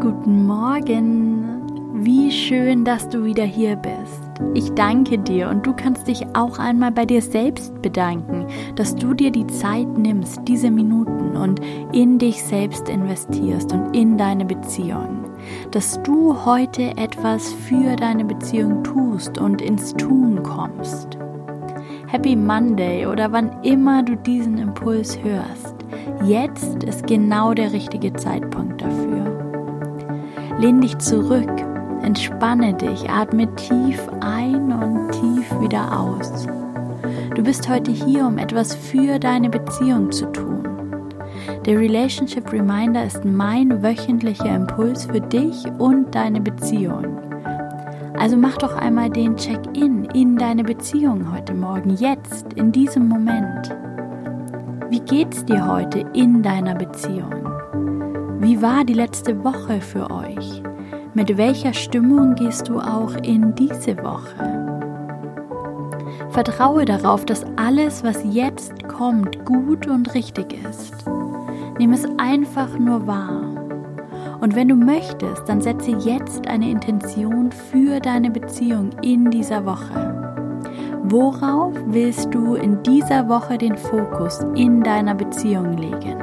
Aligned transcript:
Guten 0.00 0.44
Morgen. 0.46 1.62
Wie 1.94 2.30
schön, 2.30 2.84
dass 2.84 3.08
du 3.08 3.24
wieder 3.24 3.44
hier 3.44 3.76
bist. 3.76 4.22
Ich 4.52 4.70
danke 4.72 5.18
dir 5.18 5.48
und 5.48 5.66
du 5.66 5.72
kannst 5.72 6.06
dich 6.06 6.26
auch 6.34 6.58
einmal 6.58 6.92
bei 6.92 7.06
dir 7.06 7.22
selbst 7.22 7.80
bedanken, 7.80 8.46
dass 8.74 8.94
du 8.94 9.14
dir 9.14 9.30
die 9.30 9.46
Zeit 9.46 9.88
nimmst, 9.96 10.40
diese 10.46 10.70
Minuten 10.70 11.34
und 11.36 11.62
in 11.92 12.18
dich 12.18 12.44
selbst 12.44 12.90
investierst 12.90 13.72
und 13.72 13.96
in 13.96 14.18
deine 14.18 14.44
Beziehung. 14.44 15.24
Dass 15.70 16.02
du 16.02 16.44
heute 16.44 16.94
etwas 16.98 17.52
für 17.52 17.96
deine 17.96 18.26
Beziehung 18.26 18.84
tust 18.84 19.38
und 19.38 19.62
ins 19.62 19.94
Tun 19.94 20.42
kommst. 20.42 21.16
Happy 22.08 22.36
Monday 22.36 23.06
oder 23.06 23.32
wann 23.32 23.50
immer 23.62 24.02
du 24.02 24.14
diesen 24.14 24.58
Impuls 24.58 25.18
hörst. 25.22 25.74
Jetzt 26.24 26.84
ist 26.84 27.06
genau 27.06 27.54
der 27.54 27.72
richtige 27.72 28.12
Zeitpunkt 28.12 28.82
dafür. 28.82 29.05
Lehn 30.66 30.80
dich 30.80 30.98
zurück 30.98 31.48
Entspanne 32.02 32.74
dich, 32.74 33.08
atme 33.08 33.46
tief 33.54 34.04
ein 34.18 34.72
und 34.72 35.12
tief 35.12 35.60
wieder 35.60 35.96
aus. 35.96 36.48
Du 37.36 37.44
bist 37.44 37.68
heute 37.68 37.92
hier, 37.92 38.26
um 38.26 38.36
etwas 38.36 38.74
für 38.74 39.20
deine 39.20 39.48
Beziehung 39.48 40.10
zu 40.10 40.26
tun. 40.32 40.64
Der 41.64 41.78
Relationship 41.78 42.52
Reminder 42.52 43.04
ist 43.04 43.24
mein 43.24 43.80
wöchentlicher 43.80 44.56
Impuls 44.56 45.06
für 45.06 45.20
dich 45.20 45.64
und 45.78 46.12
deine 46.12 46.40
Beziehung. 46.40 47.16
Also 48.18 48.36
mach 48.36 48.56
doch 48.56 48.74
einmal 48.74 49.08
den 49.08 49.36
Check-in 49.36 50.06
in 50.14 50.36
deine 50.36 50.64
Beziehung 50.64 51.32
heute 51.32 51.54
Morgen, 51.54 51.90
jetzt, 51.90 52.54
in 52.54 52.72
diesem 52.72 53.06
Moment. 53.06 53.72
Wie 54.90 55.00
geht's 55.00 55.44
dir 55.44 55.64
heute 55.64 56.04
in 56.12 56.42
deiner 56.42 56.74
Beziehung? 56.74 57.55
Wie 58.46 58.62
war 58.62 58.84
die 58.84 58.92
letzte 58.92 59.42
Woche 59.42 59.80
für 59.80 60.08
euch? 60.08 60.62
Mit 61.14 61.36
welcher 61.36 61.74
Stimmung 61.74 62.36
gehst 62.36 62.68
du 62.68 62.78
auch 62.78 63.16
in 63.24 63.56
diese 63.56 63.96
Woche? 64.04 64.68
Vertraue 66.28 66.84
darauf, 66.84 67.24
dass 67.24 67.44
alles, 67.56 68.04
was 68.04 68.22
jetzt 68.22 68.86
kommt, 68.86 69.44
gut 69.44 69.88
und 69.88 70.14
richtig 70.14 70.54
ist. 70.64 70.94
Nimm 71.80 71.92
es 71.92 72.06
einfach 72.18 72.78
nur 72.78 73.08
wahr. 73.08 73.42
Und 74.40 74.54
wenn 74.54 74.68
du 74.68 74.76
möchtest, 74.76 75.48
dann 75.48 75.60
setze 75.60 75.90
jetzt 75.90 76.46
eine 76.46 76.70
Intention 76.70 77.50
für 77.50 77.98
deine 77.98 78.30
Beziehung 78.30 78.90
in 79.02 79.28
dieser 79.28 79.66
Woche. 79.66 80.62
Worauf 81.02 81.74
willst 81.88 82.32
du 82.32 82.54
in 82.54 82.80
dieser 82.84 83.28
Woche 83.28 83.58
den 83.58 83.76
Fokus 83.76 84.38
in 84.54 84.84
deiner 84.84 85.16
Beziehung 85.16 85.76
legen? 85.76 86.22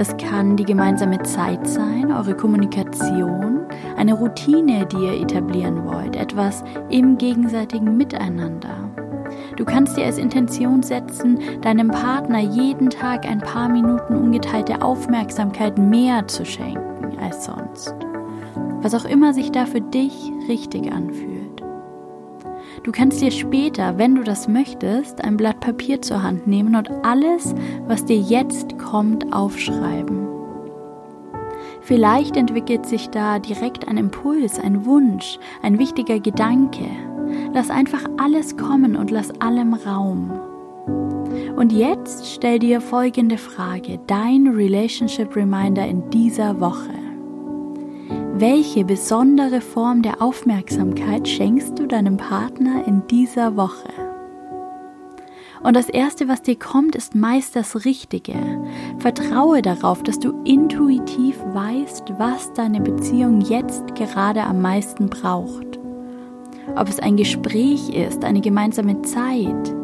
Das 0.00 0.16
kann 0.16 0.56
die 0.56 0.64
gemeinsame 0.64 1.22
Zeit 1.24 1.66
sein, 1.66 2.10
eure 2.10 2.34
Kommunikation, 2.34 3.66
eine 3.98 4.14
Routine, 4.14 4.86
die 4.86 4.96
ihr 4.96 5.20
etablieren 5.20 5.84
wollt, 5.84 6.16
etwas 6.16 6.64
im 6.88 7.18
gegenseitigen 7.18 7.98
Miteinander. 7.98 8.88
Du 9.58 9.66
kannst 9.66 9.98
dir 9.98 10.06
als 10.06 10.16
Intention 10.16 10.82
setzen, 10.82 11.38
deinem 11.60 11.88
Partner 11.88 12.38
jeden 12.38 12.88
Tag 12.88 13.26
ein 13.26 13.40
paar 13.40 13.68
Minuten 13.68 14.16
ungeteilte 14.16 14.80
Aufmerksamkeit 14.80 15.76
mehr 15.76 16.26
zu 16.28 16.46
schenken 16.46 17.18
als 17.22 17.44
sonst. 17.44 17.94
Was 18.80 18.94
auch 18.94 19.04
immer 19.04 19.34
sich 19.34 19.52
da 19.52 19.66
für 19.66 19.82
dich 19.82 20.32
richtig 20.48 20.90
anfühlt. 20.90 21.29
Du 22.82 22.92
kannst 22.92 23.20
dir 23.20 23.30
später, 23.30 23.98
wenn 23.98 24.14
du 24.14 24.22
das 24.22 24.48
möchtest, 24.48 25.22
ein 25.22 25.36
Blatt 25.36 25.60
Papier 25.60 26.00
zur 26.00 26.22
Hand 26.22 26.46
nehmen 26.46 26.74
und 26.76 26.90
alles, 27.02 27.54
was 27.86 28.06
dir 28.06 28.18
jetzt 28.18 28.78
kommt, 28.78 29.32
aufschreiben. 29.34 30.26
Vielleicht 31.82 32.36
entwickelt 32.36 32.86
sich 32.86 33.10
da 33.10 33.38
direkt 33.38 33.86
ein 33.86 33.98
Impuls, 33.98 34.58
ein 34.58 34.86
Wunsch, 34.86 35.38
ein 35.62 35.78
wichtiger 35.78 36.20
Gedanke. 36.20 36.86
Lass 37.52 37.68
einfach 37.68 38.04
alles 38.18 38.56
kommen 38.56 38.96
und 38.96 39.10
lass 39.10 39.30
allem 39.40 39.74
Raum. 39.74 40.30
Und 41.56 41.72
jetzt 41.72 42.32
stell 42.32 42.58
dir 42.58 42.80
folgende 42.80 43.36
Frage, 43.36 43.98
dein 44.06 44.48
Relationship 44.48 45.36
Reminder 45.36 45.86
in 45.86 46.08
dieser 46.08 46.60
Woche. 46.60 47.09
Welche 48.40 48.86
besondere 48.86 49.60
Form 49.60 50.00
der 50.00 50.22
Aufmerksamkeit 50.22 51.28
schenkst 51.28 51.78
du 51.78 51.86
deinem 51.86 52.16
Partner 52.16 52.86
in 52.86 53.06
dieser 53.06 53.54
Woche? 53.54 53.92
Und 55.62 55.76
das 55.76 55.90
Erste, 55.90 56.26
was 56.26 56.40
dir 56.40 56.58
kommt, 56.58 56.96
ist 56.96 57.14
meist 57.14 57.54
das 57.54 57.84
Richtige. 57.84 58.32
Vertraue 58.96 59.60
darauf, 59.60 60.02
dass 60.02 60.18
du 60.18 60.42
intuitiv 60.44 61.38
weißt, 61.52 62.14
was 62.16 62.50
deine 62.54 62.80
Beziehung 62.80 63.42
jetzt 63.42 63.94
gerade 63.94 64.42
am 64.44 64.62
meisten 64.62 65.10
braucht. 65.10 65.78
Ob 66.76 66.88
es 66.88 66.98
ein 66.98 67.18
Gespräch 67.18 67.90
ist, 67.90 68.24
eine 68.24 68.40
gemeinsame 68.40 69.02
Zeit, 69.02 69.74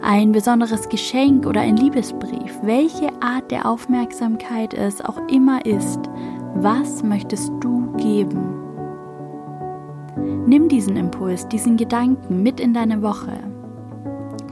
ein 0.00 0.32
besonderes 0.32 0.88
Geschenk 0.88 1.44
oder 1.44 1.60
ein 1.60 1.76
Liebesbrief, 1.76 2.60
welche 2.62 3.10
Art 3.20 3.50
der 3.50 3.68
Aufmerksamkeit 3.68 4.72
es 4.72 5.04
auch 5.04 5.18
immer 5.28 5.66
ist, 5.66 6.00
was 6.54 7.02
möchtest 7.02 7.52
du 7.60 7.92
geben? 7.96 8.54
Nimm 10.46 10.68
diesen 10.68 10.96
Impuls, 10.96 11.46
diesen 11.48 11.76
Gedanken 11.76 12.42
mit 12.42 12.60
in 12.60 12.74
deine 12.74 13.02
Woche. 13.02 13.32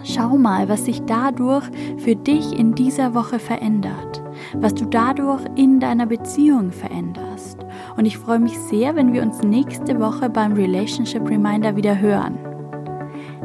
Schau 0.05 0.39
mal, 0.39 0.69
was 0.69 0.85
sich 0.85 1.03
dadurch 1.03 1.65
für 1.99 2.15
dich 2.15 2.59
in 2.59 2.75
dieser 2.75 3.15
Woche 3.15 3.39
verändert, 3.39 4.23
was 4.55 4.75
du 4.75 4.85
dadurch 4.85 5.43
in 5.57 5.81
deiner 5.81 6.07
Beziehung 6.07 6.71
veränderst. 6.71 7.59
Und 7.97 8.07
ich 8.07 8.17
freue 8.17 8.39
mich 8.39 8.59
sehr, 8.59 8.95
wenn 8.95 9.13
wir 9.13 9.23
uns 9.23 9.43
nächste 9.43 9.99
Woche 10.01 10.31
beim 10.31 10.53
Relationship 10.53 11.29
Reminder 11.29 11.77
wieder 11.77 11.99
hören. 11.99 12.39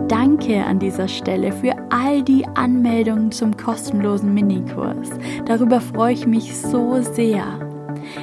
Danke 0.08 0.64
an 0.64 0.80
dieser 0.80 1.08
Stelle 1.08 1.52
für 1.52 1.74
all 1.90 2.22
die 2.22 2.46
Anmeldungen 2.56 3.32
zum 3.32 3.58
kostenlosen 3.58 4.34
Minikurs. 4.34 5.10
Darüber 5.46 5.82
freue 5.82 6.14
ich 6.14 6.28
mich 6.28 6.56
so 6.56 7.02
sehr. 7.02 7.63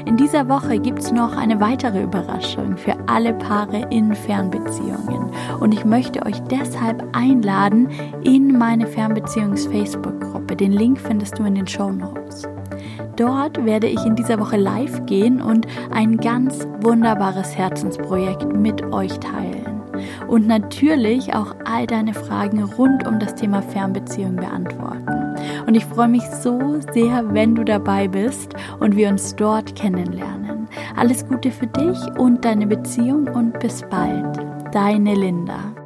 In 0.06 0.17
dieser 0.17 0.49
Woche 0.49 0.78
gibt 0.78 1.01
es 1.01 1.12
noch 1.12 1.37
eine 1.37 1.61
weitere 1.61 2.03
Überraschung 2.03 2.77
für 2.77 2.97
alle 3.06 3.34
Paare 3.34 3.87
in 3.91 4.15
Fernbeziehungen. 4.15 5.31
Und 5.61 5.73
ich 5.73 5.84
möchte 5.84 6.25
euch 6.27 6.41
deshalb 6.43 7.05
einladen 7.12 7.89
in 8.23 8.56
meine 8.56 8.87
Fernbeziehungs-Facebook-Gruppe. 8.87 10.56
Den 10.56 10.73
Link 10.73 10.99
findest 10.99 11.39
du 11.39 11.45
in 11.45 11.55
den 11.55 11.67
Show 11.67 11.91
Notes. 11.91 12.49
Dort 13.17 13.65
werde 13.65 13.87
ich 13.87 14.05
in 14.06 14.17
dieser 14.17 14.39
Woche 14.39 14.56
live 14.56 15.05
gehen 15.06 15.43
und 15.43 15.67
ein 15.91 16.17
ganz 16.17 16.67
wunderbares 16.81 17.56
Herzensprojekt 17.56 18.53
mit 18.55 18.83
euch 18.93 19.19
teilen. 19.19 19.83
Und 20.29 20.47
natürlich 20.47 21.34
auch 21.34 21.55
all 21.65 21.87
deine 21.87 22.15
Fragen 22.15 22.62
rund 22.62 23.06
um 23.06 23.19
das 23.19 23.34
Thema 23.34 23.61
Fernbeziehung 23.61 24.37
beantworten. 24.37 25.30
Und 25.66 25.75
ich 25.75 25.84
freue 25.84 26.09
mich 26.09 26.25
so 26.43 26.81
sehr, 26.93 27.25
wenn 27.33 27.55
du 27.55 27.65
dabei 27.65 28.09
bist 28.09 28.55
und 28.78 28.97
wir 28.97 29.09
uns 29.09 29.34
dort 29.37 29.75
kennenlernen. 29.77 30.69
Alles 30.97 31.27
Gute 31.27 31.50
für 31.50 31.66
dich 31.66 31.99
und 32.19 32.44
deine 32.44 32.66
Beziehung 32.66 33.28
und 33.28 33.59
bis 33.61 33.83
bald. 33.91 34.38
Deine 34.72 35.15
Linda. 35.15 35.80